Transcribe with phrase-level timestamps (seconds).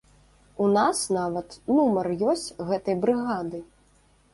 [0.65, 3.67] У нас нават нумар ёсць гэтай брыгады.